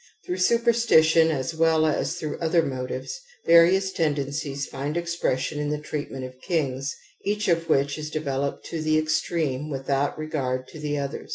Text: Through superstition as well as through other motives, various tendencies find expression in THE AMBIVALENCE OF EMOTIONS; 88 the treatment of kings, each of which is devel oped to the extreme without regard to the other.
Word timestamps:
Through 0.25 0.37
superstition 0.37 1.29
as 1.29 1.53
well 1.53 1.85
as 1.85 2.15
through 2.15 2.39
other 2.39 2.63
motives, 2.63 3.21
various 3.45 3.91
tendencies 3.93 4.65
find 4.65 4.97
expression 4.97 5.59
in 5.59 5.69
THE 5.69 5.75
AMBIVALENCE 5.75 6.05
OF 6.07 6.11
EMOTIONS; 6.15 6.37
88 6.39 6.39
the 6.41 6.41
treatment 6.41 6.43
of 6.73 6.79
kings, 6.81 6.95
each 7.23 7.47
of 7.47 7.69
which 7.69 7.97
is 7.99 8.09
devel 8.09 8.43
oped 8.47 8.65
to 8.65 8.81
the 8.81 8.97
extreme 8.97 9.69
without 9.69 10.17
regard 10.17 10.67
to 10.69 10.79
the 10.79 10.97
other. 10.97 11.27